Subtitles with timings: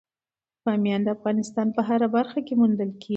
[0.63, 3.09] بامیان د افغانستان په هره برخه کې موندل کېږي.